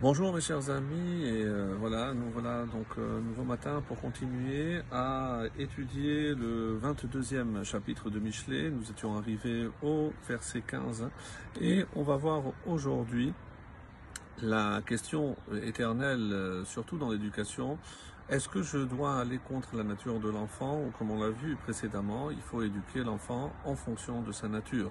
[0.00, 4.80] Bonjour mes chers amis et euh, voilà nous voilà donc euh, nouveau matin pour continuer
[4.90, 8.70] à étudier le 22e chapitre de Michelet.
[8.70, 11.08] Nous étions arrivés au verset 15
[11.60, 13.32] et on va voir aujourd'hui
[14.42, 17.78] la question éternelle euh, surtout dans l'éducation
[18.30, 21.56] est-ce que je dois aller contre la nature de l'enfant ou comme on l'a vu
[21.56, 24.90] précédemment, il faut éduquer l'enfant en fonction de sa nature?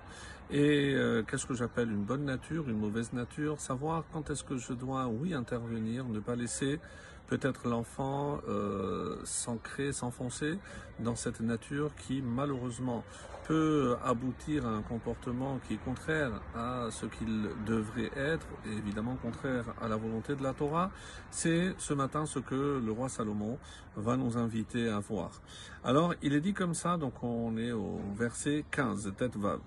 [0.52, 3.60] Et euh, qu'est-ce que j'appelle une bonne nature, une mauvaise nature?
[3.60, 6.80] Savoir quand est-ce que je dois, oui, intervenir, ne pas laisser
[7.28, 10.58] peut-être l'enfant euh, s'ancrer, s'enfoncer
[11.00, 13.04] dans cette nature qui malheureusement
[13.48, 19.16] peut aboutir à un comportement qui est contraire à ce qu'il devrait être, et évidemment
[19.16, 20.92] contraire à la volonté de la Torah,
[21.30, 23.58] c'est ce matin ce que le roi Salomon
[23.98, 25.42] va nous inviter à voir.
[25.84, 29.60] Alors, il est dit comme ça, donc on est au verset 15, tête vav.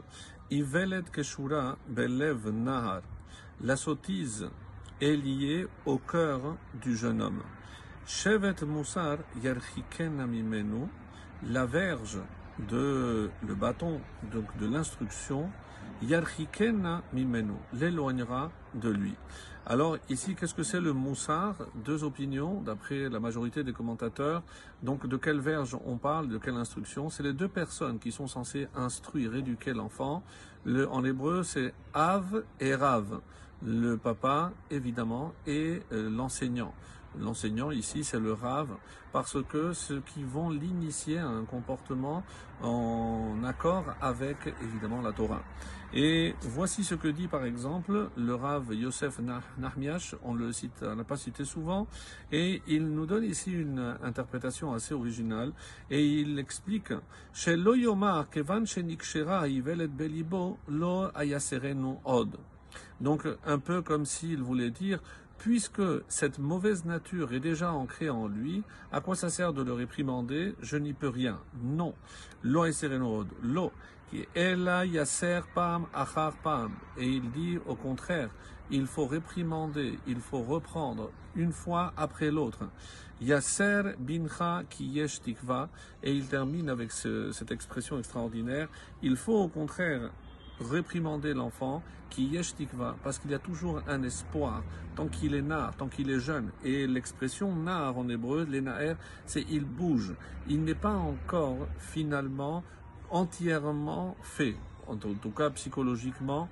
[3.62, 4.50] La sottise
[5.00, 7.42] est liée au cœur du jeune homme.
[8.06, 8.56] Shevet
[9.42, 10.88] yarchiken amimenu.
[11.42, 12.18] La verge
[12.58, 14.00] de le bâton
[14.32, 15.50] donc de l'instruction,
[16.02, 19.14] Yarchikena mimenu, l'éloignera de lui.
[19.68, 21.56] Alors ici, qu'est-ce que c'est le moussard?
[21.84, 24.44] Deux opinions, d'après la majorité des commentateurs.
[24.84, 27.10] Donc de quelle verge on parle, de quelle instruction?
[27.10, 30.22] C'est les deux personnes qui sont censées instruire, éduquer l'enfant.
[30.64, 33.20] Le, en hébreu, c'est Av et Rav.
[33.64, 36.72] Le papa, évidemment, et euh, l'enseignant.
[37.18, 38.76] L'enseignant ici, c'est le rave,
[39.12, 42.22] parce que ceux qui vont l'initier à un comportement
[42.62, 45.42] en accord avec évidemment la Torah.
[45.94, 49.20] Et voici ce que dit par exemple le rave Yosef
[49.58, 51.86] Nahmiach, on le cite, on n'a pas cité souvent,
[52.32, 55.52] et il nous donne ici une interprétation assez originale,
[55.90, 56.92] et il explique.
[63.00, 65.00] Donc un peu comme s'il voulait dire
[65.38, 69.72] puisque cette mauvaise nature est déjà ancrée en lui, à quoi ça sert de le
[69.72, 70.54] réprimander?
[70.60, 71.40] Je n'y peux rien.
[71.62, 71.94] Non.
[72.42, 72.66] Lo
[73.42, 73.72] lo,
[74.10, 76.72] qui yaser pam achar pam.
[76.96, 78.30] Et il dit au contraire,
[78.70, 82.68] il faut réprimander, il faut reprendre une fois après l'autre.
[83.20, 85.68] Yaser bincha ki yesh tikva.
[86.02, 88.68] Et il termine avec cette expression extraordinaire.
[89.02, 90.10] Il faut au contraire
[90.60, 94.62] réprimander l'enfant qui yeshtikva, parce qu'il y a toujours un espoir,
[94.94, 96.50] tant qu'il est nar, tant qu'il est jeune.
[96.64, 98.94] Et l'expression nar en hébreu, l'énaer,
[99.26, 100.14] c'est il bouge.
[100.48, 102.62] Il n'est pas encore finalement
[103.10, 104.56] entièrement fait,
[104.86, 106.48] en tout cas psychologiquement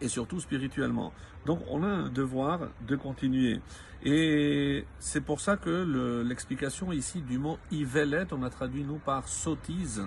[0.00, 1.12] et surtout spirituellement.
[1.46, 3.60] Donc on a un devoir de continuer.
[4.04, 9.26] Et c'est pour ça que l'explication ici du mot ivelet, on a traduit nous par
[9.26, 10.06] sottise.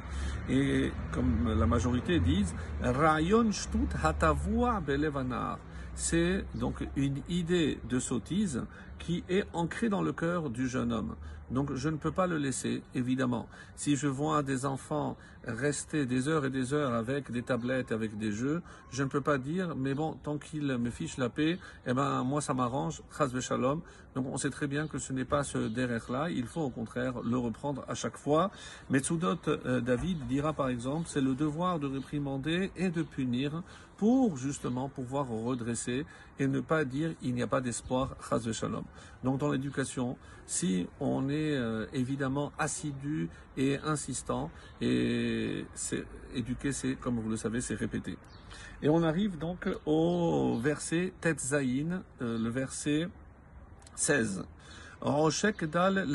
[0.50, 5.60] Et comme la majorité disent, rayon shtut hatavua belevanar.
[5.94, 8.64] C'est donc une idée de sottise
[9.02, 11.16] qui est ancrée dans le cœur du jeune homme.
[11.52, 13.48] Donc je ne peux pas le laisser, évidemment.
[13.76, 18.18] Si je vois des enfants rester des heures et des heures avec des tablettes, avec
[18.18, 21.60] des jeux, je ne peux pas dire, mais bon, tant qu'ils me fichent la paix,
[21.86, 23.82] eh ben moi ça m'arrange, chas shalom.
[24.16, 27.22] Donc on sait très bien que ce n'est pas ce derrière-là, il faut au contraire
[27.22, 28.50] le reprendre à chaque fois.
[28.90, 33.62] Mais euh, David dira par exemple, c'est le devoir de réprimander et de punir
[33.98, 36.06] pour justement pouvoir redresser
[36.40, 38.86] et ne pas dire il n'y a pas d'espoir, chas shalom.
[39.24, 44.50] Donc dans l'éducation, si on est euh, évidemment assidu et insistant,
[44.82, 45.66] et
[46.34, 48.18] éduquer, c'est comme vous le savez, c'est répéter.
[48.82, 53.08] Et on arrive donc au verset Tetzaïn, euh, le verset
[53.96, 54.44] 16.
[55.02, 56.06] Roshek dal.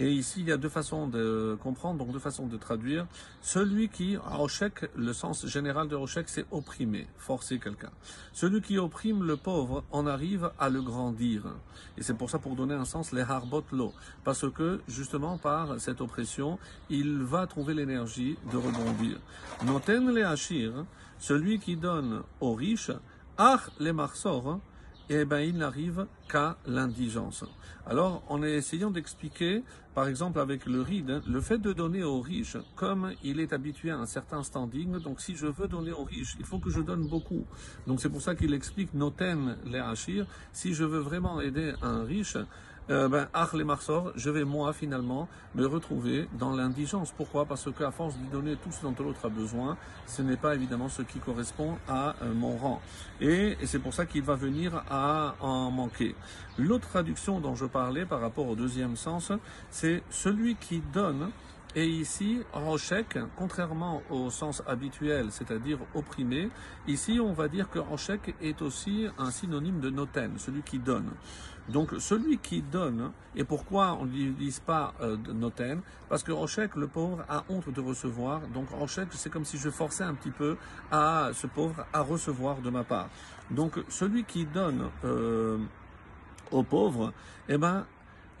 [0.00, 3.06] Et ici, il y a deux façons de comprendre, donc deux façons de traduire.
[3.42, 7.90] Celui qui, Roshek, le sens général de Roshek, c'est opprimer, forcer quelqu'un.
[8.32, 11.42] Celui qui opprime le pauvre en arrive à le grandir.
[11.98, 13.92] Et c'est pour ça, pour donner un sens, les harbot lo.
[14.24, 19.18] Parce que, justement, par cette oppression, il va trouver l'énergie de rebondir.
[19.66, 20.86] Noten le hachir,
[21.18, 22.92] celui qui donne aux riches,
[23.36, 24.60] ach les marsor,
[25.12, 27.44] eh ben, il n'arrive qu'à l'indigence.
[27.84, 32.56] Alors, en essayant d'expliquer, par exemple avec le ride, le fait de donner aux riches,
[32.76, 36.36] comme il est habitué à un certain standing, donc si je veux donner aux riches,
[36.38, 37.44] il faut que je donne beaucoup.
[37.88, 40.26] Donc c'est pour ça qu'il explique noten les achir.
[40.52, 42.36] Si je veux vraiment aider un riche,
[42.90, 47.12] euh, ben, les marsor, je vais moi finalement me retrouver dans l'indigence.
[47.12, 47.46] Pourquoi?
[47.46, 49.76] Parce qu'à force de donner tout ce dont l'autre a besoin,
[50.06, 52.80] ce n'est pas évidemment ce qui correspond à euh, mon rang.
[53.20, 56.14] Et, et c'est pour ça qu'il va venir à en manquer.
[56.58, 59.32] L'autre traduction dont je parlais par rapport au deuxième sens,
[59.70, 61.30] c'est celui qui donne
[61.76, 66.50] Et ici, Roshek, contrairement au sens habituel, c'est-à-dire opprimé,
[66.88, 71.12] ici on va dire que Roshek est aussi un synonyme de noten, celui qui donne.
[71.68, 75.16] Donc celui qui donne, et pourquoi on ne pas euh,
[76.08, 78.40] Parce que Roshek, le pauvre, a honte de recevoir.
[78.48, 80.56] Donc Roshek, c'est comme si je forçais un petit peu
[80.90, 83.08] à ce pauvre à recevoir de ma part.
[83.52, 85.58] Donc celui qui donne euh,
[86.50, 87.12] aux pauvres,
[87.48, 87.86] eh ben,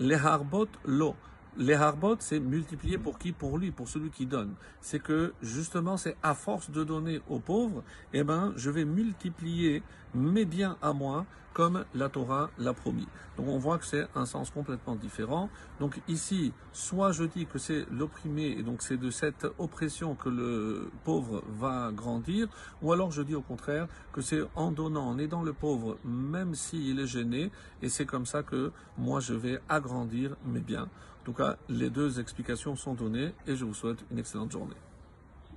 [0.00, 1.14] les harbot l'eau.
[1.56, 3.32] Les harbot, c'est multiplier pour qui?
[3.32, 4.54] Pour lui, pour celui qui donne.
[4.80, 7.82] C'est que justement, c'est à force de donner aux pauvres,
[8.12, 9.82] eh ben, je vais multiplier
[10.14, 13.08] mes biens à moi comme la Torah l'a promis.
[13.36, 15.50] Donc on voit que c'est un sens complètement différent.
[15.80, 20.28] Donc ici, soit je dis que c'est l'opprimé et donc c'est de cette oppression que
[20.28, 22.48] le pauvre va grandir,
[22.82, 26.54] ou alors je dis au contraire que c'est en donnant, en aidant le pauvre, même
[26.54, 27.50] s'il est gêné,
[27.82, 30.88] et c'est comme ça que moi je vais agrandir mes biens.
[31.20, 34.76] En tout cas, les deux explications sont données et je vous souhaite une excellente journée.